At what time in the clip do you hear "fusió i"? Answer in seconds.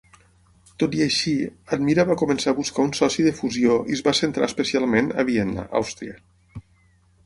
3.43-3.99